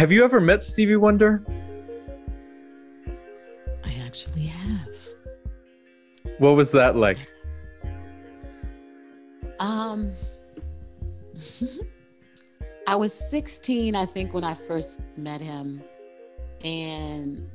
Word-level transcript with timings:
have 0.00 0.10
you 0.10 0.24
ever 0.24 0.40
met 0.40 0.62
Stevie 0.62 0.96
Wonder? 0.96 1.44
I 3.84 3.92
actually 4.02 4.46
have. 4.46 4.88
What 6.38 6.56
was 6.56 6.72
that 6.72 6.96
like? 6.96 7.18
Um, 9.58 10.12
I 12.86 12.96
was 12.96 13.12
16, 13.12 13.94
I 13.94 14.06
think, 14.06 14.32
when 14.32 14.42
I 14.42 14.54
first 14.54 15.02
met 15.18 15.42
him, 15.42 15.82
and 16.64 17.46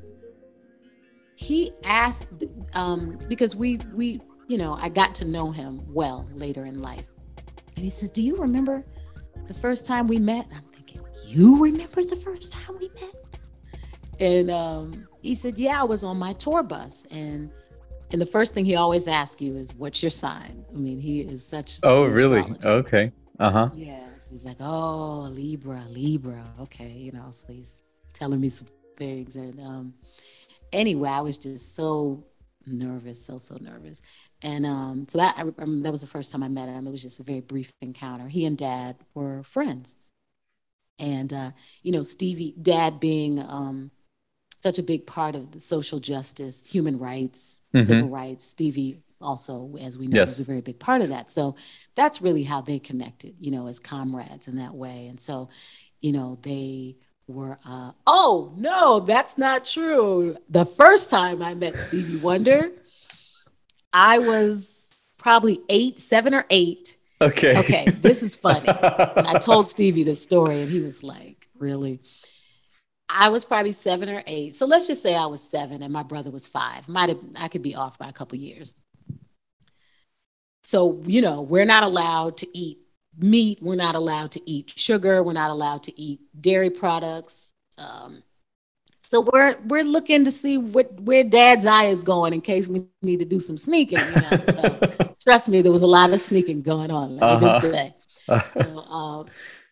he 1.34 1.71
asked 1.84 2.46
um, 2.75 3.18
because 3.27 3.55
we 3.55 3.80
we 3.91 4.21
you 4.48 4.59
know 4.59 4.77
I 4.80 4.89
got 4.89 5.16
to 5.16 5.25
know 5.25 5.50
him 5.50 5.82
well 5.91 6.30
later 6.36 6.68
in 6.68 6.84
life, 6.84 7.07
and 7.75 7.84
he 7.84 7.89
says, 7.89 8.12
"Do 8.12 8.21
you 8.21 8.38
remember 8.38 8.85
the 9.48 9.55
first 9.55 9.88
time 9.88 10.05
we 10.05 10.20
met?" 10.20 10.48
I'm 10.55 10.74
"You 11.35 11.62
remember 11.63 12.03
the 12.03 12.16
first 12.16 12.53
time 12.53 12.77
we 12.80 12.89
met?" 13.02 13.16
And 14.20 14.49
um, 14.49 15.07
he 15.21 15.35
said, 15.35 15.57
"Yeah, 15.57 15.81
I 15.81 15.84
was 15.84 16.03
on 16.03 16.17
my 16.17 16.34
tour 16.34 16.63
bus 16.63 17.05
and." 17.12 17.52
And 18.12 18.21
the 18.21 18.26
first 18.26 18.53
thing 18.53 18.66
he 18.66 18.76
always 18.76 19.07
asks 19.07 19.41
you 19.41 19.57
is, 19.57 19.73
"What's 19.73 20.02
your 20.02 20.12
sign?" 20.12 20.63
I 20.73 20.77
mean, 20.77 20.99
he 20.99 21.21
is 21.21 21.45
such. 21.45 21.79
Oh, 21.84 22.05
really? 22.05 22.43
Okay. 22.63 23.12
Uh 23.40 23.52
huh. 23.52 23.70
Yes. 23.73 24.27
He's 24.31 24.45
like, 24.45 24.57
"Oh, 24.59 25.27
Libra, 25.31 25.84
Libra." 25.90 26.43
Okay, 26.62 26.91
you 26.91 27.12
know. 27.12 27.29
So 27.31 27.45
he's 27.52 27.84
telling 28.13 28.40
me 28.40 28.49
some 28.49 28.67
things, 28.95 29.35
and 29.35 29.59
um, 29.59 29.93
anyway, 30.71 31.09
I 31.09 31.21
was 31.21 31.38
just 31.38 31.76
so 31.76 32.23
nervous, 32.67 33.23
so 33.26 33.38
so 33.38 33.57
nervous, 33.59 34.02
and 34.41 34.65
um, 34.65 35.07
so 35.09 35.17
that 35.17 35.35
I, 35.38 35.41
um, 35.62 35.81
that 35.84 35.91
was 35.91 36.02
the 36.02 36.07
first 36.07 36.31
time 36.31 36.43
I 36.43 36.48
met 36.48 36.70
him. 36.70 36.88
It 36.88 36.91
was 36.91 37.02
just 37.02 37.20
a 37.20 37.23
very 37.23 37.41
brief 37.41 37.73
encounter. 37.81 38.27
He 38.27 38.45
and 38.45 38.57
Dad 38.57 38.98
were 39.13 39.43
friends, 39.43 39.98
and 40.99 41.32
uh, 41.34 41.51
you 41.84 41.91
know, 41.91 42.04
Stevie, 42.04 42.55
Dad 42.62 42.99
being 42.99 43.40
um, 43.40 43.91
such 44.62 44.79
a 44.79 44.84
big 44.84 45.05
part 45.05 45.35
of 45.35 45.51
the 45.51 45.60
social 45.60 45.99
justice, 45.99 46.70
human 46.70 46.98
rights, 46.98 47.62
mm-hmm. 47.74 47.85
civil 47.85 48.10
rights. 48.10 48.46
Stevie 48.46 49.04
also, 49.21 49.76
as 49.79 49.98
we 49.98 50.07
know, 50.07 50.20
yes. 50.20 50.29
was 50.29 50.40
a 50.40 50.43
very 50.43 50.62
big 50.62 50.79
part 50.79 51.01
of 51.01 51.10
that. 51.10 51.32
So 51.32 51.55
that's 51.96 52.21
really 52.21 52.43
how 52.43 52.62
they 52.62 52.79
connected, 52.79 53.35
you 53.40 53.51
know, 53.51 53.68
as 53.68 53.79
comrades 53.79 54.48
in 54.48 54.57
that 54.57 54.73
way. 54.73 55.07
And 55.07 55.20
so, 55.20 55.49
you 56.01 56.12
know, 56.12 56.38
they 56.41 56.98
were, 57.27 57.57
uh, 57.66 57.91
oh, 58.05 58.54
no, 58.57 58.99
that's 58.99 59.38
not 59.38 59.66
true. 59.66 60.38
The 60.49 60.66
first 60.66 61.10
time 61.10 61.41
I 61.41 61.55
met 61.55 61.79
Stevie 61.79 62.18
Wonder, 62.18 62.71
I 63.91 64.19
was 64.19 65.13
probably 65.19 65.59
eight, 65.69 66.00
seven 66.00 66.34
or 66.34 66.46
eight. 66.50 66.97
Okay. 67.22 67.58
Okay, 67.58 67.90
this 68.02 68.22
is 68.22 68.35
funny. 68.35 68.68
and 68.68 69.28
I 69.28 69.40
told 69.40 69.69
Stevie 69.69 70.03
this 70.03 70.22
story, 70.22 70.62
and 70.62 70.69
he 70.69 70.81
was 70.81 71.03
like, 71.03 71.47
really? 71.57 72.02
I 73.07 73.30
was 73.30 73.46
probably 73.46 73.72
seven 73.72 74.09
or 74.09 74.24
eight. 74.25 74.56
So 74.56 74.66
let's 74.66 74.88
just 74.88 75.02
say 75.02 75.16
I 75.16 75.28
was 75.28 75.41
seven 75.41 75.84
and 75.84 75.94
my 75.94 76.03
brother 76.03 76.31
was 76.31 76.47
five. 76.47 76.90
Might 76.90 77.09
have 77.09 77.19
I 77.35 77.47
could 77.47 77.62
be 77.62 77.75
off 77.75 77.97
by 77.97 78.09
a 78.09 78.13
couple 78.13 78.38
years. 78.38 78.74
So, 80.63 81.02
you 81.06 81.22
know, 81.22 81.41
we're 81.44 81.66
not 81.66 81.84
allowed 81.84 82.38
to 82.38 82.57
eat 82.57 82.80
meat, 83.18 83.59
we're 83.62 83.75
not 83.75 83.96
allowed 83.96 84.31
to 84.31 84.50
eat 84.50 84.74
sugar, 84.75 85.22
we're 85.22 85.34
not 85.34 85.52
allowed 85.52 85.84
to 85.84 86.02
eat 86.02 86.22
dairy 86.38 86.72
products. 86.72 87.53
Um, 87.78 88.24
so 89.16 89.30
we're 89.31 89.56
we're 89.68 89.85
looking 89.85 90.25
to 90.25 90.31
see 90.31 90.58
what 90.58 90.91
where 91.00 91.24
dad's 91.24 91.66
eye 91.66 91.85
is 91.85 92.02
going 92.02 92.34
in 92.34 92.41
case 92.41 92.68
we 92.68 92.84
need 93.02 93.19
to 93.19 93.25
do 93.25 93.40
some 93.40 93.57
sneaking. 93.57 94.00
You 94.00 94.22
know? 94.22 94.40
So 94.40 95.16
trust 95.24 95.47
me, 95.47 95.62
there 95.62 95.72
was 95.72 95.84
a 95.84 95.88
lot 95.88 96.12
of 96.12 96.19
sneaking 96.19 96.63
going 96.63 96.91
on, 96.91 97.16
let 97.16 97.24
uh-huh. 97.24 97.35
me 97.35 97.40
just 97.40 97.66
uh-huh. 98.28 98.41
say. 98.41 98.62
so, 98.62 98.80
uh, 98.90 99.24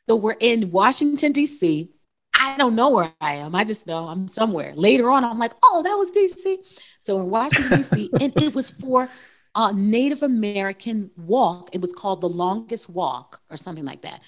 so 0.08 0.16
we're 0.16 0.38
in 0.40 0.72
Washington, 0.72 1.34
D.C. 1.34 1.90
I 2.34 2.56
don't 2.56 2.74
know 2.74 2.92
where 2.92 3.14
I 3.20 3.34
am. 3.34 3.54
I 3.54 3.66
just 3.66 3.86
know 3.86 4.08
I'm 4.08 4.30
somewhere. 4.30 4.72
Later 4.76 5.12
on, 5.12 5.26
I'm 5.26 5.40
like, 5.40 5.52
oh, 5.62 5.84
that 5.84 5.96
was 5.96 6.14
DC. 6.14 6.60
So 7.00 7.20
in 7.20 7.30
Washington, 7.30 7.80
DC, 7.80 8.10
and 8.22 8.42
it 8.42 8.56
was 8.56 8.70
for 8.70 9.10
a 9.56 9.74
Native 9.74 10.24
American 10.24 11.12
walk. 11.18 11.70
It 11.74 11.82
was 11.82 11.92
called 11.92 12.22
the 12.22 12.30
longest 12.30 12.90
walk 12.90 13.42
or 13.52 13.58
something 13.58 13.84
like 13.84 14.04
that. 14.04 14.22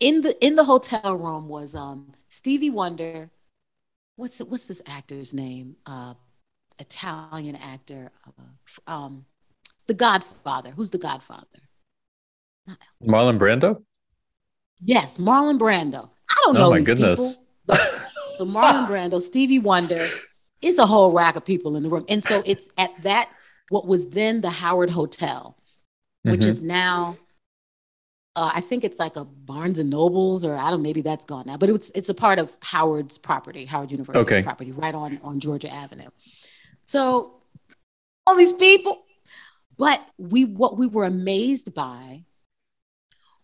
In 0.00 0.22
the 0.22 0.44
in 0.44 0.56
the 0.56 0.64
hotel 0.64 1.14
room 1.14 1.46
was 1.46 1.76
um, 1.76 2.12
Stevie 2.28 2.70
Wonder. 2.70 3.30
What's 4.16 4.38
what's 4.40 4.66
this 4.66 4.82
actor's 4.86 5.32
name? 5.32 5.76
Uh, 5.86 6.14
Italian 6.78 7.56
actor. 7.56 8.10
Uh, 8.26 8.90
um, 8.90 9.26
the 9.86 9.94
Godfather. 9.94 10.70
Who's 10.70 10.90
the 10.90 10.98
Godfather? 10.98 11.46
Marlon 13.02 13.38
Brando. 13.38 13.82
Yes, 14.82 15.18
Marlon 15.18 15.58
Brando. 15.58 16.10
I 16.28 16.34
don't 16.44 16.56
oh 16.56 16.60
know. 16.60 16.66
Oh 16.66 16.70
my 16.70 16.80
goodness. 16.80 17.38
People. 17.68 17.84
So 18.36 18.44
Marlon 18.44 18.86
Brando, 18.88 19.20
Stevie 19.20 19.58
Wonder, 19.58 20.06
is 20.62 20.78
a 20.78 20.86
whole 20.86 21.12
rack 21.12 21.36
of 21.36 21.44
people 21.44 21.76
in 21.76 21.82
the 21.82 21.88
room. 21.88 22.04
And 22.08 22.22
so 22.22 22.42
it's 22.44 22.70
at 22.76 22.90
that, 23.02 23.30
what 23.68 23.86
was 23.86 24.10
then 24.10 24.40
the 24.40 24.50
Howard 24.50 24.90
Hotel, 24.90 25.56
which 26.22 26.40
mm-hmm. 26.40 26.50
is 26.50 26.62
now, 26.62 27.16
uh, 28.36 28.52
I 28.54 28.60
think 28.60 28.84
it's 28.84 28.98
like 28.98 29.16
a 29.16 29.24
Barnes 29.24 29.78
and 29.78 29.88
Nobles, 29.88 30.44
or 30.44 30.54
I 30.56 30.70
don't, 30.70 30.82
maybe 30.82 31.00
that's 31.00 31.24
gone 31.24 31.44
now, 31.46 31.56
but 31.56 31.70
it's 31.70 31.90
it's 31.90 32.10
a 32.10 32.14
part 32.14 32.38
of 32.38 32.54
Howard's 32.60 33.16
property, 33.16 33.64
Howard 33.64 33.90
University's 33.90 34.26
okay. 34.26 34.42
property, 34.42 34.72
right 34.72 34.94
on 34.94 35.18
on 35.22 35.40
Georgia 35.40 35.72
Avenue. 35.72 36.10
So 36.84 37.40
all 38.26 38.36
these 38.36 38.52
people, 38.52 39.04
but 39.78 40.06
we 40.18 40.44
what 40.44 40.76
we 40.76 40.86
were 40.86 41.04
amazed 41.04 41.74
by 41.74 42.24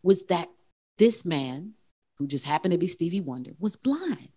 was 0.02 0.24
that 0.26 0.48
this 0.98 1.24
man 1.24 1.72
who 2.18 2.26
just 2.26 2.44
happened 2.44 2.72
to 2.72 2.78
be 2.78 2.86
Stevie 2.86 3.20
Wonder, 3.20 3.52
was 3.58 3.76
blind. 3.76 4.28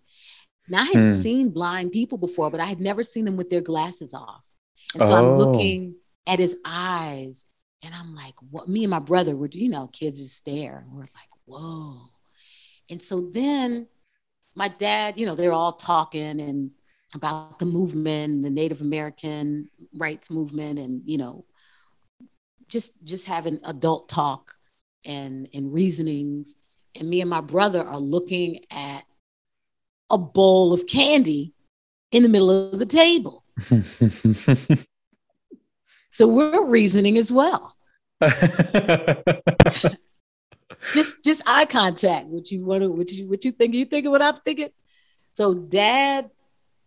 Now 0.68 0.82
I 0.82 0.86
had 0.86 1.04
hmm. 1.04 1.10
seen 1.12 1.50
blind 1.50 1.92
people 1.92 2.18
before, 2.18 2.50
but 2.50 2.60
I 2.60 2.66
had 2.66 2.80
never 2.80 3.04
seen 3.04 3.26
them 3.26 3.38
with 3.38 3.50
their 3.50 3.62
glasses 3.62 4.14
off. 4.14 4.42
And 4.94 5.04
so 5.04 5.12
oh. 5.12 5.16
I'm 5.16 5.38
looking 5.38 5.96
at 6.26 6.40
his 6.40 6.56
eyes 6.66 7.46
and 7.84 7.94
I'm 7.94 8.16
like, 8.16 8.36
what 8.50 8.68
me 8.68 8.84
and 8.84 8.92
my 8.92 9.00
brother 9.00 9.36
were, 9.36 9.50
you 9.52 9.70
know, 9.70 9.88
kids 9.88 10.20
just 10.20 10.36
stare. 10.36 10.86
We're 10.90 11.02
like, 11.02 11.30
whoa. 11.46 12.02
And 12.90 13.02
so 13.02 13.30
then 13.32 13.88
my 14.56 14.68
dad, 14.68 15.18
you 15.18 15.26
know, 15.26 15.36
they're 15.36 15.54
all 15.54 15.74
talking 15.74 16.40
and 16.40 16.72
about 17.14 17.60
the 17.60 17.66
movement, 17.66 18.42
the 18.42 18.50
Native 18.50 18.82
American 18.82 19.70
rights 19.96 20.30
movement, 20.30 20.80
and 20.80 21.02
you 21.06 21.18
know, 21.18 21.46
just 22.68 23.04
just 23.04 23.26
having 23.26 23.60
adult 23.64 24.10
talk 24.10 24.56
and 25.06 25.48
and 25.54 25.74
reasonings 25.74 26.56
and 26.96 27.10
me 27.10 27.22
and 27.22 27.30
my 27.30 27.42
brother 27.42 27.84
are 27.84 28.00
looking 28.00 28.60
at 28.72 29.04
a 30.10 30.18
bowl 30.18 30.74
of 30.74 30.88
candy 30.88 31.54
in 32.12 32.24
the 32.24 32.30
middle 32.30 32.72
of 32.72 32.80
the 32.80 32.86
table. 32.86 33.44
so 36.16 36.30
we're 36.30 36.66
reasoning 36.66 37.18
as 37.18 37.30
well. 37.30 37.76
just 40.94 41.26
just 41.26 41.44
eye 41.46 41.66
contact. 41.66 42.28
What 42.28 42.50
you 42.52 42.64
want 42.64 42.84
to 42.84 42.90
what 42.90 43.12
you 43.12 43.28
what 43.28 43.44
you 43.44 43.52
think 43.52 43.74
you 43.76 43.84
thinking 43.84 44.12
what 44.12 44.22
I'm 44.22 44.38
thinking. 44.38 44.70
So 45.34 45.54
dad 45.54 46.30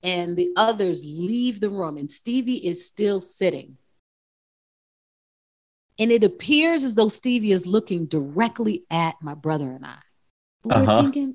and 0.02 0.34
the 0.34 0.52
others 0.56 1.04
leave 1.04 1.60
the 1.60 1.68
room 1.68 1.98
and 1.98 2.10
Stevie 2.10 2.66
is 2.66 2.88
still 2.88 3.20
sitting. 3.20 3.76
And 5.98 6.10
it 6.10 6.24
appears 6.24 6.82
as 6.82 6.94
though 6.94 7.08
Stevie 7.08 7.52
is 7.52 7.66
looking 7.66 8.06
directly 8.06 8.84
at 8.90 9.16
my 9.20 9.34
brother 9.34 9.70
and 9.70 9.84
I. 9.84 9.98
But 10.64 10.74
uh-huh. 10.74 10.86
we're 10.88 11.02
thinking, 11.02 11.34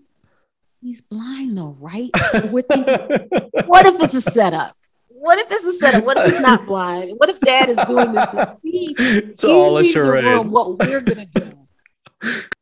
he's 0.81 1.01
blind 1.01 1.55
though, 1.55 1.77
right? 1.79 2.09
we're 2.45 2.63
thinking, 2.63 3.29
what 3.67 3.85
if 3.85 4.01
it's 4.01 4.15
a 4.15 4.21
setup? 4.21 4.75
What 5.23 5.39
if 5.39 5.47
it's 5.49 5.65
a 5.65 5.71
setup? 5.71 6.03
What 6.03 6.17
if 6.17 6.33
he's 6.33 6.41
not 6.41 6.65
blind? 6.67 7.13
What 7.15 7.29
if 7.29 7.39
dad 7.39 7.69
is 7.69 7.77
doing 7.87 8.11
this 8.11 8.29
to 8.31 8.45
Steve? 8.59 8.95
It's 8.99 9.41
he 9.41 9.49
all 9.49 9.77
a 9.77 9.83
charade. 9.85 10.45
What 10.47 10.77
we're 10.77 10.99
gonna 10.99 11.25
do. 11.27 11.65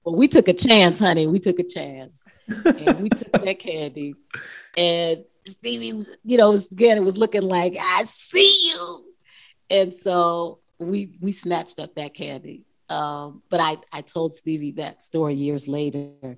Well, 0.04 0.16
we 0.16 0.28
took 0.28 0.48
a 0.48 0.54
chance, 0.54 1.00
honey. 1.00 1.26
We 1.26 1.40
took 1.40 1.58
a 1.58 1.64
chance. 1.64 2.24
And 2.48 3.02
we 3.02 3.10
took 3.10 3.32
that 3.32 3.58
candy. 3.58 4.14
And 4.78 5.24
Stevie 5.48 5.94
was, 5.94 6.16
you 6.24 6.38
know, 6.38 6.52
was, 6.52 6.72
again, 6.72 6.98
it 6.98 7.04
was 7.04 7.18
looking 7.18 7.42
like, 7.42 7.78
I 7.80 8.04
see 8.04 8.70
you. 8.70 9.06
And 9.72 9.92
so 9.92 10.60
we 10.78 11.18
we 11.20 11.32
snatched 11.32 11.80
up 11.80 11.96
that 11.96 12.14
candy. 12.14 12.66
Um, 12.90 13.42
but 13.50 13.60
I 13.60 13.78
I 13.92 14.02
told 14.02 14.36
Stevie 14.36 14.74
that 14.74 15.02
story 15.02 15.34
years 15.34 15.68
later, 15.68 16.38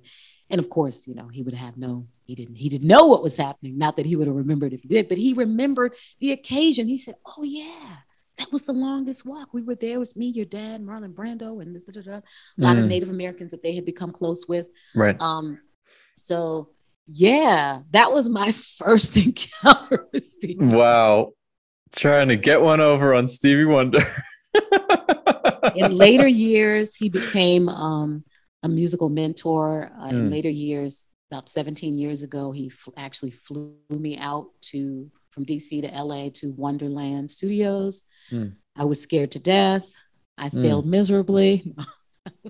and 0.54 0.60
of 0.60 0.70
course, 0.70 1.08
you 1.08 1.16
know, 1.16 1.26
he 1.26 1.42
would 1.42 1.52
have 1.52 1.76
no 1.76 2.06
he 2.26 2.36
didn't 2.36 2.54
he 2.54 2.68
didn't 2.68 2.86
know 2.86 3.06
what 3.06 3.24
was 3.24 3.36
happening. 3.36 3.76
Not 3.76 3.96
that 3.96 4.06
he 4.06 4.14
would 4.14 4.28
have 4.28 4.36
remembered 4.36 4.72
if 4.72 4.82
he 4.82 4.88
did, 4.88 5.08
but 5.08 5.18
he 5.18 5.32
remembered 5.32 5.94
the 6.20 6.30
occasion. 6.30 6.86
He 6.86 6.96
said, 6.96 7.16
"Oh 7.26 7.42
yeah." 7.42 7.96
That 8.38 8.52
was 8.52 8.62
the 8.62 8.72
longest 8.72 9.24
walk. 9.24 9.52
We 9.52 9.62
were 9.62 9.76
there. 9.76 9.94
It 9.94 9.98
was 9.98 10.16
me, 10.16 10.26
your 10.26 10.44
dad, 10.44 10.80
Marlon 10.80 11.14
Brando, 11.14 11.62
and 11.62 11.72
this, 11.72 11.84
da, 11.84 12.00
da, 12.00 12.02
da. 12.02 12.16
a 12.16 12.22
lot 12.56 12.76
mm. 12.76 12.82
of 12.82 12.86
Native 12.86 13.08
Americans 13.08 13.52
that 13.52 13.62
they 13.62 13.76
had 13.76 13.84
become 13.84 14.10
close 14.10 14.48
with. 14.48 14.66
Right. 14.92 15.20
Um, 15.20 15.60
so 16.16 16.70
yeah, 17.06 17.82
that 17.90 18.12
was 18.12 18.28
my 18.28 18.52
first 18.78 19.16
encounter 19.16 20.06
with 20.12 20.26
Stevie. 20.26 20.64
Wow. 20.64 21.32
Trying 21.96 22.28
to 22.28 22.36
get 22.36 22.60
one 22.60 22.80
over 22.80 23.14
on 23.14 23.28
Stevie 23.28 23.64
Wonder. 23.64 24.04
in 25.76 25.92
later 25.92 26.26
years, 26.26 26.96
he 26.96 27.08
became 27.08 27.68
um, 27.68 28.24
a 28.64 28.68
musical 28.68 29.08
mentor. 29.08 29.92
Uh, 29.96 30.08
mm. 30.08 30.10
In 30.10 30.30
later 30.30 30.48
years, 30.48 31.06
about 31.30 31.48
17 31.48 31.96
years 31.98 32.22
ago, 32.22 32.50
he 32.50 32.66
f- 32.66 32.92
actually 32.96 33.30
flew 33.30 33.76
me 33.90 34.18
out 34.18 34.46
to 34.72 35.10
from 35.30 35.44
DC 35.44 35.82
to 35.82 36.02
LA 36.02 36.30
to 36.34 36.52
Wonderland 36.52 37.30
Studios. 37.30 38.04
Mm. 38.30 38.54
I 38.76 38.84
was 38.84 39.00
scared 39.00 39.32
to 39.32 39.40
death. 39.40 39.92
I 40.38 40.48
mm. 40.48 40.62
failed 40.62 40.86
miserably. 40.86 41.74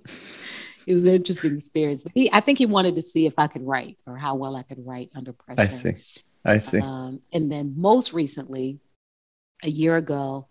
it 0.87 0.94
was 0.94 1.06
an 1.06 1.14
interesting 1.14 1.55
experience. 1.55 2.02
But 2.02 2.12
he, 2.14 2.31
I 2.32 2.40
think 2.40 2.58
he 2.58 2.67
wanted 2.67 2.94
to 2.96 3.02
see 3.02 3.26
if 3.26 3.38
I 3.38 3.46
could 3.46 3.62
write 3.62 3.99
or 4.06 4.17
how 4.17 4.34
well 4.34 4.55
I 4.55 4.62
could 4.62 4.84
write 4.87 5.10
under 5.14 5.32
pressure. 5.32 5.60
I 5.60 5.69
see. 5.69 5.94
I 6.44 6.58
see. 6.58 6.78
Um, 6.78 7.20
and 7.32 7.50
then 7.50 7.75
most 7.76 8.12
recently, 8.12 8.81
a 9.62 9.69
year 9.69 9.96
ago, 9.96 10.46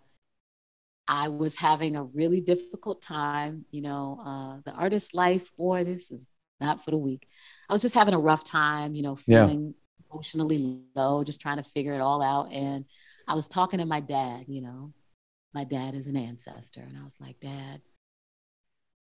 I 1.06 1.28
was 1.28 1.56
having 1.56 1.96
a 1.96 2.04
really 2.04 2.40
difficult 2.40 3.02
time. 3.02 3.64
You 3.70 3.82
know, 3.82 4.20
uh, 4.24 4.60
the 4.64 4.72
artist 4.72 5.14
life, 5.14 5.54
boy, 5.56 5.84
this 5.84 6.10
is 6.10 6.26
not 6.60 6.84
for 6.84 6.90
the 6.90 6.98
weak. 6.98 7.26
I 7.68 7.72
was 7.72 7.82
just 7.82 7.94
having 7.94 8.14
a 8.14 8.18
rough 8.18 8.44
time, 8.44 8.94
you 8.94 9.02
know, 9.02 9.16
feeling 9.16 9.74
yeah. 9.74 10.12
emotionally 10.12 10.80
low, 10.94 11.24
just 11.24 11.40
trying 11.40 11.58
to 11.58 11.62
figure 11.62 11.94
it 11.94 12.00
all 12.00 12.22
out. 12.22 12.52
And 12.52 12.86
I 13.26 13.34
was 13.34 13.48
talking 13.48 13.80
to 13.80 13.86
my 13.86 14.00
dad, 14.00 14.44
you 14.48 14.62
know, 14.62 14.92
my 15.54 15.64
dad 15.64 15.94
is 15.94 16.08
an 16.08 16.16
ancestor. 16.16 16.80
And 16.80 16.98
I 16.98 17.04
was 17.04 17.16
like, 17.20 17.38
Dad, 17.40 17.80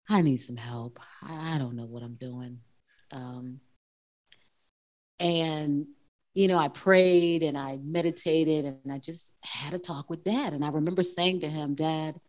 I 0.08 0.22
need 0.22 0.38
some 0.38 0.58
help. 0.58 1.00
I, 1.24 1.56
I 1.56 1.58
don't 1.58 1.76
know 1.76 1.86
what 1.86 2.04
I'm 2.04 2.16
doing. 2.16 2.60
Um, 3.12 3.60
and, 5.20 5.88
you 6.36 6.50
know, 6.50 6.58
I 6.58 6.68
prayed 6.68 7.44
and 7.44 7.58
I 7.58 7.80
meditated 7.82 8.66
and 8.66 8.94
I 8.94 9.00
just 9.00 9.34
had 9.42 9.74
a 9.74 9.80
talk 9.80 10.10
with 10.10 10.26
dad. 10.26 10.54
And 10.54 10.66
I 10.66 10.70
remember 10.70 11.02
saying 11.02 11.40
to 11.40 11.48
him, 11.48 11.76
Dad, 11.76 12.20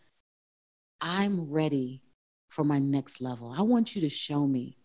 I'm 1.01 1.51
ready 1.51 2.03
for 2.49 2.65
my 2.65 2.79
next 2.79 3.21
level. 3.21 3.53
I 3.57 3.63
want 3.63 3.97
you 3.97 4.01
to 4.03 4.09
show 4.09 4.47
me 4.47 4.79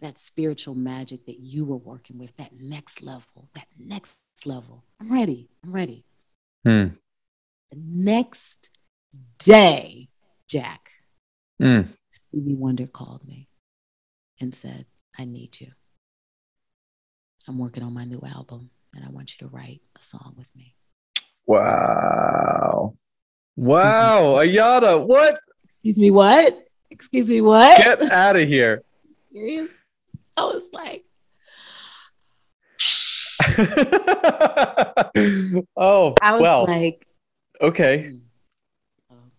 that 0.00 0.18
spiritual 0.18 0.74
magic 0.74 1.24
that 1.26 1.38
you 1.38 1.64
were 1.64 1.76
working 1.76 2.18
with, 2.18 2.36
that 2.36 2.50
next 2.60 3.00
level, 3.00 3.48
that 3.54 3.68
next 3.78 4.18
level. 4.44 4.84
I'm 5.00 5.10
ready. 5.10 5.48
I'm 5.64 5.72
ready. 5.72 6.04
Hmm. 6.64 6.88
The 7.70 7.78
next 7.78 8.70
day, 9.38 10.08
Jack, 10.48 10.90
hmm. 11.60 11.82
Stevie 12.10 12.54
Wonder 12.54 12.88
called 12.88 13.24
me 13.24 13.48
and 14.40 14.52
said, 14.52 14.86
I 15.16 15.24
need 15.26 15.60
you. 15.60 15.70
I'm 17.46 17.58
working 17.58 17.82
on 17.82 17.92
my 17.92 18.04
new 18.04 18.20
album 18.26 18.70
and 18.94 19.04
I 19.04 19.10
want 19.10 19.32
you 19.32 19.46
to 19.46 19.54
write 19.54 19.82
a 19.96 20.00
song 20.00 20.34
with 20.36 20.48
me. 20.56 20.74
Wow. 21.46 22.96
Wow. 23.56 24.38
Ayada, 24.38 25.04
what? 25.04 25.38
Excuse 25.76 25.98
me, 25.98 26.10
what? 26.10 26.66
Excuse 26.90 27.30
me, 27.30 27.40
what? 27.40 27.76
Get 27.76 28.10
out 28.10 28.36
of 28.36 28.48
here. 28.48 28.82
Serious? 29.32 29.72
I 30.36 30.44
was 30.44 30.70
like, 30.72 31.04
oh, 35.76 36.14
I 36.20 36.32
was 36.32 36.40
well, 36.40 36.64
like, 36.66 37.06
okay. 37.60 38.08
Hmm. 38.08 38.16
Oh, 39.12 39.30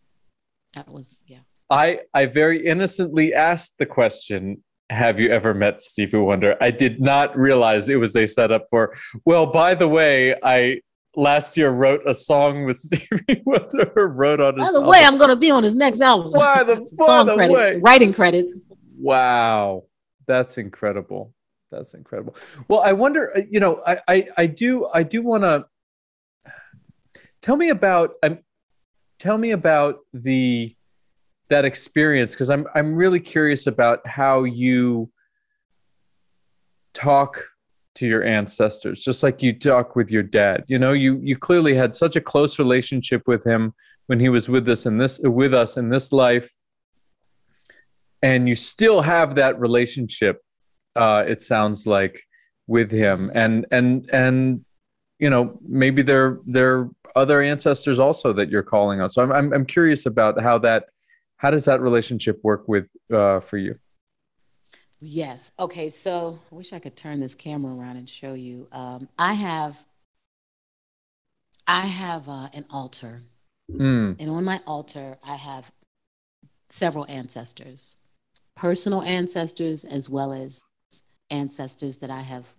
that 0.74 0.90
was 0.90 1.22
yeah. 1.28 1.40
I 1.70 2.02
I 2.14 2.28
very 2.28 2.66
innocently 2.66 3.34
asked 3.34 3.78
the 3.78 3.86
question, 3.86 4.64
"Have 4.90 5.20
you 5.20 5.30
ever 5.30 5.54
met 5.54 5.82
Stevie 5.82 6.18
Wonder?" 6.18 6.56
I 6.62 6.72
did 6.72 7.02
not 7.02 7.38
realize 7.38 7.90
it 7.90 7.96
was 7.96 8.16
a 8.16 8.26
setup 8.26 8.66
for. 8.70 8.96
Well, 9.26 9.46
by 9.48 9.76
the 9.76 9.88
way, 9.88 10.36
I 10.44 10.82
last 11.16 11.58
year 11.58 11.72
wrote 11.72 12.02
a 12.06 12.14
song 12.14 12.66
with 12.66 12.78
Stevie 12.80 13.42
Wonder. 13.46 13.92
Wrote 13.96 14.42
on 14.42 14.56
his. 14.56 14.64
By 14.64 14.72
the 14.72 14.78
album. 14.78 14.90
way, 14.90 15.04
I'm 15.04 15.18
going 15.18 15.30
to 15.30 15.36
be 15.36 15.52
on 15.52 15.64
his 15.64 15.76
next 15.76 16.02
album. 16.02 16.34
By 16.34 16.64
the, 16.68 16.86
song 16.98 17.28
the 17.28 17.36
credits, 17.36 17.56
way. 17.56 17.82
writing 17.84 18.14
credits. 18.14 18.62
Wow. 18.98 19.84
That's 20.28 20.58
incredible. 20.58 21.34
That's 21.72 21.94
incredible. 21.94 22.36
Well, 22.68 22.82
I 22.82 22.94
wonder, 22.94 23.36
uh, 23.36 23.42
you 23.50 23.60
know, 23.60 23.82
I 23.86 24.00
I, 24.08 24.28
I 24.38 24.46
do 24.48 24.88
I 24.94 25.04
do 25.04 25.22
want 25.22 25.44
to 25.44 25.66
tell 27.42 27.56
me 27.58 27.70
about 27.70 28.14
um, 28.24 28.40
tell 29.20 29.38
me 29.38 29.52
about 29.52 30.00
the 30.14 30.75
that 31.50 31.66
experience 31.66 32.32
because 32.32 32.50
I'm 32.50 32.66
I'm 32.76 32.96
really 32.96 33.20
curious 33.20 33.68
about 33.68 34.06
how 34.08 34.44
you 34.44 35.12
talk 36.94 37.44
to 37.96 38.08
your 38.08 38.24
ancestors 38.24 39.02
just 39.02 39.24
like 39.24 39.42
you 39.42 39.58
talk 39.58 39.96
with 39.96 40.12
your 40.12 40.24
dad. 40.24 40.64
You 40.68 40.80
know 40.80 40.94
you 40.94 41.20
you 41.22 41.38
clearly 41.38 41.76
had 41.76 41.96
such 41.96 42.16
a 42.16 42.22
close 42.22 42.60
relationship 42.60 43.24
with 43.28 43.44
him 43.44 43.74
when 44.08 44.20
he 44.20 44.30
was 44.30 44.50
with 44.50 44.68
us 44.70 44.86
in 44.86 44.98
this 44.98 45.20
with 45.20 45.54
us 45.54 45.78
in 45.78 45.90
this 45.90 46.12
life. 46.12 46.52
And 48.22 48.50
you 48.50 48.56
still 48.56 49.02
have 49.02 49.36
that 49.36 49.60
relationship 49.60 50.42
uh, 50.96 51.26
it 51.28 51.42
sounds 51.42 51.86
like 51.86 52.24
with 52.68 52.92
him. 52.92 53.32
And 53.36 53.66
and 53.72 54.10
and 54.12 54.66
you 55.20 55.30
know 55.30 55.60
maybe 55.68 56.02
there 56.02 56.40
there 56.46 56.78
are 56.78 56.90
other 57.16 57.42
ancestors 57.42 58.00
also 58.00 58.34
that 58.34 58.50
you're 58.50 58.64
calling 58.64 59.00
on. 59.00 59.10
So 59.10 59.24
i'm 59.24 59.32
i'm, 59.32 59.54
I'm 59.54 59.66
curious 59.66 60.06
about 60.06 60.42
how 60.42 60.58
that 60.60 60.86
how 61.38 61.52
does 61.52 61.66
that 61.66 61.82
relationship 61.82 62.40
work 62.44 62.68
with 62.68 62.86
uh, 63.14 63.40
for 63.40 63.58
you 63.58 63.78
yes 65.00 65.52
okay 65.60 65.90
so 65.90 66.40
i 66.52 66.56
wish 66.56 66.74
i 66.74 66.80
could 66.80 66.96
turn 66.96 67.20
this 67.20 67.36
camera 67.36 67.76
around 67.76 67.98
and 67.98 68.10
show 68.10 68.34
you 68.34 68.68
um, 68.72 69.08
i 69.18 69.34
have 69.34 69.84
i 71.68 71.86
have 71.86 72.28
uh, 72.30 72.48
an 72.54 72.66
altar 72.70 73.22
mm. 73.72 74.16
and 74.20 74.30
on 74.30 74.44
my 74.44 74.60
altar 74.66 75.18
i 75.24 75.36
have 75.36 75.72
several 76.70 77.06
ancestors 77.10 77.98
personal 78.56 79.02
ancestors 79.02 79.84
as 79.84 80.10
well 80.10 80.34
as 80.34 80.64
ancestors 81.30 82.00
that 82.00 82.10
I 82.10 82.22
have 82.22 82.54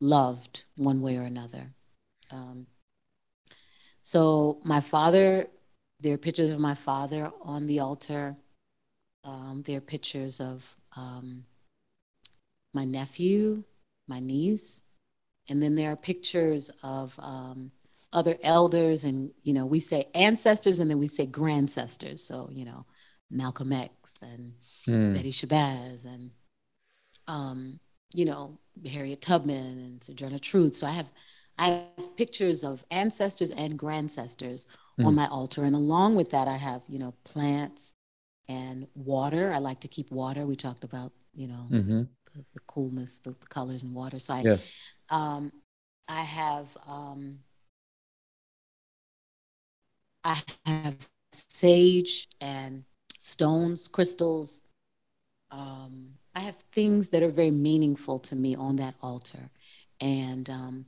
loved 0.00 0.64
one 0.76 1.00
way 1.00 1.16
or 1.16 1.22
another. 1.22 1.74
Um, 2.30 2.66
so, 4.02 4.60
my 4.64 4.80
father, 4.80 5.46
there 6.00 6.14
are 6.14 6.18
pictures 6.18 6.50
of 6.50 6.58
my 6.58 6.74
father 6.74 7.30
on 7.42 7.66
the 7.66 7.80
altar. 7.80 8.36
Um, 9.24 9.62
there 9.66 9.78
are 9.78 9.82
pictures 9.82 10.40
of 10.40 10.76
um, 10.96 11.44
my 12.72 12.84
nephew, 12.84 13.64
my 14.08 14.20
niece, 14.20 14.82
and 15.48 15.62
then 15.62 15.74
there 15.74 15.92
are 15.92 15.96
pictures 15.96 16.70
of 16.82 17.14
um, 17.18 17.70
other 18.12 18.36
elders. 18.42 19.04
And, 19.04 19.30
you 19.42 19.52
know, 19.52 19.66
we 19.66 19.80
say 19.80 20.06
ancestors 20.14 20.78
and 20.78 20.90
then 20.90 20.98
we 20.98 21.08
say 21.08 21.26
grandcestors. 21.26 22.20
So, 22.20 22.48
you 22.52 22.64
know, 22.64 22.86
Malcolm 23.30 23.72
X 23.72 24.22
and 24.22 24.54
mm. 24.86 25.14
Betty 25.14 25.32
Shabazz 25.32 26.04
and 26.04 26.30
um, 27.28 27.78
you 28.12 28.24
know 28.24 28.58
Harriet 28.90 29.20
Tubman 29.20 29.78
and 29.78 30.02
Sojourner 30.02 30.38
Truth. 30.38 30.76
So 30.76 30.86
I 30.86 30.90
have 30.90 31.10
I 31.58 31.84
have 31.96 32.16
pictures 32.16 32.64
of 32.64 32.84
ancestors 32.90 33.50
and 33.52 33.78
grandcestors 33.78 34.66
mm. 35.00 35.06
on 35.06 35.14
my 35.14 35.26
altar, 35.28 35.64
and 35.64 35.74
along 35.74 36.16
with 36.16 36.30
that, 36.30 36.48
I 36.48 36.56
have 36.56 36.82
you 36.88 36.98
know 36.98 37.14
plants 37.24 37.94
and 38.48 38.86
water. 38.94 39.52
I 39.52 39.58
like 39.58 39.80
to 39.80 39.88
keep 39.88 40.10
water. 40.10 40.46
We 40.46 40.56
talked 40.56 40.84
about 40.84 41.12
you 41.34 41.48
know 41.48 41.66
mm-hmm. 41.70 42.02
the, 42.34 42.44
the, 42.54 42.60
coolness, 42.66 43.18
the, 43.20 43.30
the, 43.30 43.46
colors 43.48 43.82
and 43.82 43.94
water. 43.94 44.18
So 44.18 44.34
I, 44.34 44.40
yes. 44.40 44.74
um, 45.08 45.52
I 46.08 46.22
have 46.22 46.76
um, 46.86 47.38
I 50.24 50.42
have 50.66 50.96
sage 51.32 52.28
and 52.40 52.84
stones, 53.18 53.88
crystals. 53.88 54.62
Um, 55.50 56.10
I 56.34 56.40
have 56.40 56.56
things 56.72 57.10
that 57.10 57.22
are 57.22 57.28
very 57.28 57.50
meaningful 57.50 58.18
to 58.20 58.36
me 58.36 58.54
on 58.54 58.76
that 58.76 58.94
altar. 59.02 59.50
And 60.00 60.48
um, 60.48 60.86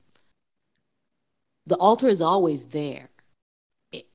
the 1.66 1.76
altar 1.76 2.08
is 2.08 2.22
always 2.22 2.66
there. 2.66 3.10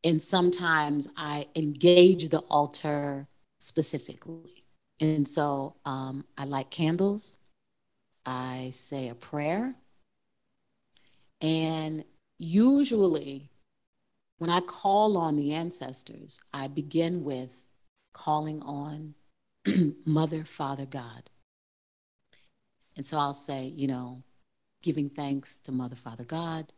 And 0.03 0.22
sometimes 0.22 1.07
I 1.17 1.48
engage 1.55 2.29
the 2.29 2.39
altar 2.39 3.27
specifically. 3.60 4.63
And 5.00 5.27
so 5.27 5.75
um, 5.86 6.25
I 6.38 6.46
light 6.46 6.72
candles, 6.72 7.38
I 8.25 8.69
say 8.74 9.10
a 9.10 9.15
prayer. 9.15 9.75
And 11.41 12.03
usually, 12.39 13.50
when 14.39 14.50
I 14.50 14.62
call 14.62 15.17
on 15.17 15.36
the 15.36 15.53
ancestors, 15.53 16.41
I 16.53 16.67
begin 16.67 17.24
with 17.24 17.63
calling 18.13 18.62
on 18.63 19.13
Mother, 20.05 20.43
Father, 20.46 20.86
God. 20.86 21.29
And 22.96 23.05
so 23.05 23.17
I'll 23.17 23.34
say, 23.34 23.65
you 23.65 23.88
know, 23.88 24.24
giving 24.81 25.10
thanks 25.10 25.60
to 25.60 25.72
Mother, 25.72 25.96
Father, 25.96 26.24
God. 26.25 26.74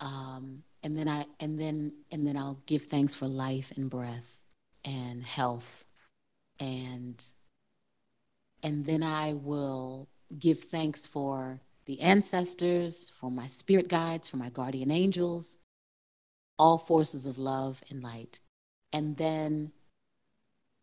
Um, 0.00 0.62
and 0.82 0.96
then 0.96 1.08
I 1.08 1.26
and 1.40 1.58
then 1.58 1.92
and 2.10 2.26
then 2.26 2.36
I'll 2.36 2.58
give 2.66 2.82
thanks 2.82 3.14
for 3.14 3.26
life 3.26 3.72
and 3.76 3.88
breath 3.88 4.36
and 4.84 5.22
health 5.22 5.84
and 6.58 7.22
and 8.62 8.86
then 8.86 9.02
I 9.02 9.34
will 9.34 10.08
give 10.38 10.60
thanks 10.60 11.06
for 11.06 11.60
the 11.84 12.00
ancestors, 12.00 13.10
for 13.18 13.30
my 13.30 13.46
spirit 13.46 13.88
guides, 13.88 14.28
for 14.28 14.36
my 14.36 14.50
guardian 14.50 14.90
angels, 14.90 15.58
all 16.58 16.78
forces 16.78 17.26
of 17.26 17.38
love 17.38 17.82
and 17.90 18.02
light. 18.02 18.40
And 18.92 19.16
then 19.16 19.72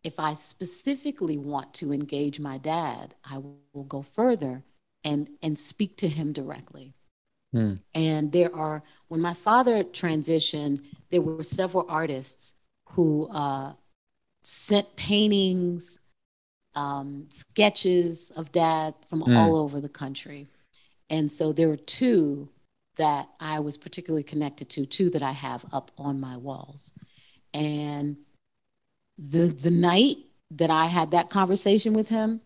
if 0.04 0.20
I 0.20 0.34
specifically 0.34 1.38
want 1.38 1.74
to 1.76 1.94
engage 1.94 2.40
my 2.40 2.58
dad, 2.58 3.16
I 3.24 3.38
will 3.74 3.84
go 3.84 4.02
further 4.02 4.64
and 5.04 5.30
and 5.42 5.58
speak 5.58 5.96
to 5.98 6.08
him 6.08 6.34
directly. 6.34 6.94
Hmm. 7.54 7.76
And 7.96 8.32
there 8.32 8.56
are 8.56 8.84
when 9.08 9.22
my 9.22 9.34
father 9.34 9.84
transitioned, 9.84 10.84
there 11.10 11.22
were 11.22 11.44
several 11.44 11.86
artists 11.90 12.54
who 12.90 13.28
uh, 13.30 13.74
sent 14.44 14.96
paintings, 14.96 16.00
um, 16.76 17.26
sketches 17.30 18.32
of 18.36 18.52
dad 18.52 18.94
from 19.08 19.22
hmm. 19.22 19.36
all 19.36 19.56
over 19.56 19.82
the 19.82 19.90
country. 19.90 20.48
And 21.10 21.32
so 21.32 21.52
there 21.52 21.68
were 21.68 21.78
two 21.78 22.50
that 22.98 23.30
I 23.40 23.62
was 23.62 23.78
particularly 23.78 24.24
connected 24.24 24.70
to, 24.72 24.86
two 24.86 25.10
that 25.12 25.24
I 25.24 25.32
have 25.32 25.66
up 25.72 25.92
on 25.98 26.20
my 26.20 26.38
walls. 26.38 26.94
And 27.54 28.18
the 29.18 29.48
the 29.48 29.72
night 29.72 30.18
that 30.52 30.70
I 30.70 30.86
had 30.86 31.12
that 31.12 31.30
conversation 31.30 31.94
with 31.94 32.10
him, 32.10 32.42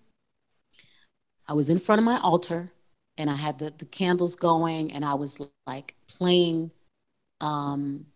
I 1.48 1.54
was 1.54 1.70
in 1.70 1.80
front 1.80 2.00
of 2.00 2.06
my 2.06 2.20
altar 2.20 2.72
and 3.18 3.30
I 3.30 3.36
had 3.36 3.60
the, 3.60 3.74
the 3.78 3.86
candles 3.86 4.36
going 4.36 4.92
and 4.92 5.06
I 5.06 5.14
was 5.14 5.40
like 5.68 5.96
playing 6.08 6.72
um 7.42 8.08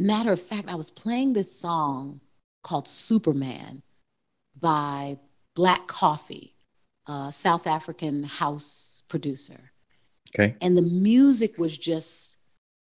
matter 0.00 0.32
of 0.32 0.40
fact, 0.40 0.68
I 0.68 0.74
was 0.74 0.90
playing 0.90 1.34
this 1.34 1.54
song 1.54 2.20
called 2.62 2.88
Superman 2.88 3.82
by 4.58 5.18
Black 5.54 5.86
Coffee, 5.86 6.56
a 7.06 7.30
South 7.32 7.66
African 7.66 8.22
house 8.22 9.02
producer. 9.08 9.72
Okay. 10.34 10.56
And 10.60 10.76
the 10.76 10.82
music 10.82 11.58
was 11.58 11.76
just 11.76 12.38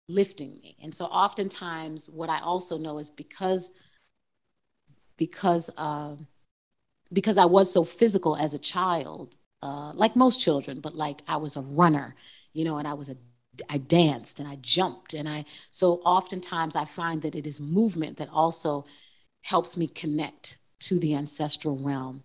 lifting 0.08 0.60
me. 0.62 0.76
And 0.82 0.94
so 0.94 1.06
oftentimes 1.06 2.10
what 2.10 2.30
I 2.30 2.40
also 2.40 2.78
know 2.78 2.98
is 2.98 3.10
because 3.10 3.72
because 5.18 5.70
uh, 5.78 6.16
because 7.14 7.38
I 7.38 7.46
was 7.46 7.72
so 7.72 7.84
physical 7.84 8.36
as 8.36 8.54
a 8.54 8.60
child, 8.60 9.38
uh, 9.66 9.94
like 9.94 10.16
most 10.16 10.40
children, 10.40 10.80
but 10.80 10.94
like 10.94 11.24
I 11.28 11.38
was 11.38 11.58
a 11.58 11.62
runner, 11.62 12.14
you 12.54 12.64
know, 12.64 12.78
and 12.78 12.88
I 12.88 12.94
was 12.94 13.10
a 13.10 13.18
I 13.70 13.78
danced 13.78 14.40
and 14.40 14.48
I 14.48 14.58
jumped 14.58 15.14
and 15.14 15.28
I 15.28 15.46
so 15.72 16.02
oftentimes 16.06 16.76
I 16.76 16.86
find 16.86 17.22
that 17.24 17.36
it 17.36 17.48
is 17.48 17.60
movement 17.60 18.18
that 18.18 18.30
also 18.32 18.86
helps 19.42 19.76
me 19.76 19.88
connect 19.88 20.60
to 20.82 21.00
the 21.00 21.16
ancestral 21.16 21.78
realm. 21.78 22.24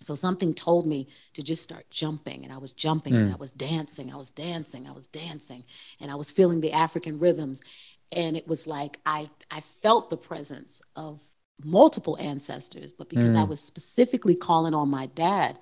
So 0.00 0.14
something 0.14 0.54
told 0.54 0.86
me 0.86 1.08
to 1.32 1.42
just 1.42 1.64
start 1.64 1.90
jumping 1.90 2.44
and 2.44 2.52
I 2.52 2.58
was 2.58 2.70
jumping 2.70 3.14
mm. 3.14 3.22
and 3.22 3.32
I 3.32 3.36
was 3.36 3.50
dancing, 3.50 4.12
I 4.12 4.16
was 4.16 4.30
dancing, 4.30 4.86
I 4.86 4.92
was 4.92 5.08
dancing 5.08 5.64
and 6.00 6.12
I 6.12 6.14
was 6.14 6.30
feeling 6.30 6.60
the 6.60 6.72
African 6.72 7.18
rhythms 7.18 7.60
and 8.12 8.36
it 8.36 8.46
was 8.46 8.68
like 8.68 9.00
I 9.04 9.30
I 9.50 9.60
felt 9.60 10.10
the 10.10 10.16
presence 10.16 10.80
of 10.94 11.22
multiple 11.64 12.16
ancestors, 12.20 12.92
but 12.92 13.08
because 13.08 13.34
mm. 13.34 13.40
I 13.40 13.44
was 13.44 13.60
specifically 13.60 14.36
calling 14.36 14.74
on 14.74 14.88
my 14.88 15.06
dad, 15.06 15.58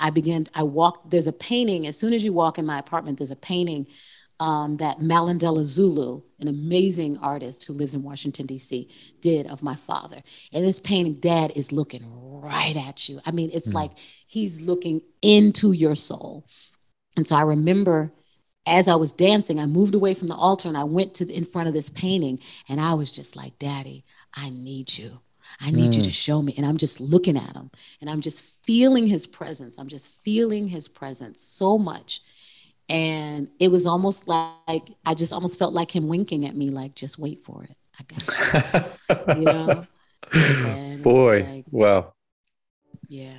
I 0.00 0.10
began, 0.10 0.46
I 0.54 0.62
walked, 0.62 1.10
there's 1.10 1.26
a 1.26 1.32
painting, 1.32 1.86
as 1.86 1.96
soon 1.96 2.12
as 2.12 2.24
you 2.24 2.32
walk 2.32 2.58
in 2.58 2.66
my 2.66 2.78
apartment, 2.78 3.18
there's 3.18 3.30
a 3.30 3.36
painting 3.36 3.86
um, 4.40 4.78
that 4.78 5.00
Malandela 5.00 5.64
Zulu, 5.64 6.22
an 6.40 6.48
amazing 6.48 7.18
artist 7.18 7.64
who 7.64 7.74
lives 7.74 7.92
in 7.92 8.02
Washington, 8.02 8.46
D.C., 8.46 8.88
did 9.20 9.46
of 9.46 9.62
my 9.62 9.76
father. 9.76 10.22
And 10.52 10.64
this 10.64 10.80
painting, 10.80 11.14
dad 11.14 11.52
is 11.54 11.72
looking 11.72 12.02
right 12.40 12.76
at 12.76 13.08
you. 13.08 13.20
I 13.26 13.32
mean, 13.32 13.50
it's 13.52 13.68
mm. 13.68 13.74
like 13.74 13.90
he's 14.26 14.62
looking 14.62 15.02
into 15.20 15.72
your 15.72 15.94
soul. 15.94 16.46
And 17.16 17.28
so 17.28 17.36
I 17.36 17.42
remember 17.42 18.12
as 18.66 18.88
I 18.88 18.94
was 18.94 19.12
dancing, 19.12 19.58
I 19.58 19.66
moved 19.66 19.94
away 19.94 20.14
from 20.14 20.28
the 20.28 20.34
altar 20.34 20.68
and 20.68 20.76
I 20.76 20.84
went 20.84 21.14
to 21.14 21.24
the, 21.24 21.36
in 21.36 21.44
front 21.44 21.68
of 21.68 21.74
this 21.74 21.90
painting 21.90 22.38
and 22.68 22.80
I 22.80 22.94
was 22.94 23.10
just 23.10 23.36
like, 23.36 23.58
Daddy, 23.58 24.04
I 24.34 24.50
need 24.50 24.96
you. 24.96 25.20
I 25.60 25.70
need 25.70 25.92
mm. 25.92 25.96
you 25.96 26.02
to 26.02 26.08
mm. 26.08 26.12
show 26.12 26.42
me. 26.42 26.54
And 26.56 26.66
I'm 26.66 26.76
just 26.76 27.00
looking 27.00 27.36
at 27.36 27.56
him 27.56 27.70
and 28.00 28.08
I'm 28.08 28.20
just 28.20 28.42
feeling 28.42 29.06
his 29.06 29.26
presence. 29.26 29.78
I'm 29.78 29.88
just 29.88 30.10
feeling 30.10 30.68
his 30.68 30.88
presence 30.88 31.40
so 31.42 31.78
much. 31.78 32.20
And 32.88 33.48
it 33.60 33.68
was 33.68 33.86
almost 33.86 34.26
like 34.26 34.90
I 35.06 35.14
just 35.14 35.32
almost 35.32 35.58
felt 35.58 35.72
like 35.72 35.94
him 35.94 36.08
winking 36.08 36.44
at 36.46 36.56
me, 36.56 36.70
like, 36.70 36.94
just 36.94 37.18
wait 37.18 37.40
for 37.40 37.64
it. 37.64 37.76
I 37.98 38.04
got 38.04 39.28
you. 39.28 39.34
you 39.36 39.44
know? 39.44 39.86
And 40.32 41.02
Boy, 41.02 41.44
like, 41.44 41.64
wow. 41.70 42.12
Yeah. 43.08 43.36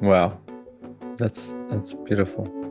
Wow. 0.00 0.38
That's 1.16 1.54
that's 1.68 1.94
beautiful. 1.94 2.69